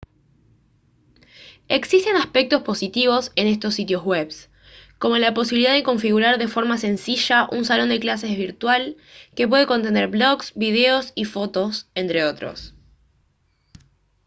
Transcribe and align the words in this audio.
existen 1.67 2.15
aspectos 2.15 2.63
positivos 2.63 3.31
en 3.35 3.45
estos 3.45 3.75
sitios 3.75 4.01
web 4.03 4.31
como 4.97 5.19
la 5.19 5.35
posibilidad 5.35 5.73
de 5.73 5.83
configurar 5.83 6.39
de 6.39 6.47
forma 6.47 6.79
sencilla 6.79 7.47
un 7.51 7.65
salón 7.65 7.89
de 7.89 7.99
clases 7.99 8.35
virtual 8.35 8.97
que 9.35 9.47
puede 9.47 9.67
contener 9.67 10.07
blogs 10.07 10.53
videos 10.55 11.11
y 11.13 11.25
fotos 11.25 11.87
entre 11.93 12.23
otros 12.23 12.73